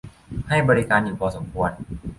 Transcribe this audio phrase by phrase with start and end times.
[0.49, 1.71] ให้บริการอยู่พอสมควร